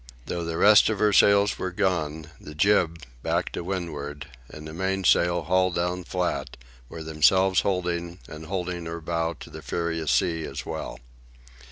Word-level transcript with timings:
Though 0.25 0.43
the 0.43 0.57
rest 0.57 0.89
of 0.89 0.97
her 0.97 1.13
sails 1.13 1.59
were 1.59 1.69
gone, 1.69 2.31
the 2.41 2.55
jib, 2.55 3.03
backed 3.21 3.53
to 3.53 3.63
windward, 3.63 4.25
and 4.49 4.67
the 4.67 4.73
mainsail 4.73 5.43
hauled 5.43 5.75
down 5.75 6.05
flat, 6.05 6.57
were 6.89 7.03
themselves 7.03 7.59
holding, 7.61 8.17
and 8.27 8.47
holding 8.47 8.87
her 8.87 8.99
bow 8.99 9.33
to 9.33 9.49
the 9.51 9.61
furious 9.61 10.09
sea 10.09 10.43
as 10.45 10.65
well. 10.65 10.97